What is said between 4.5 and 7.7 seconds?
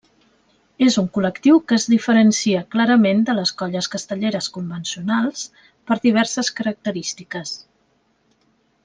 convencionals per diverses característiques.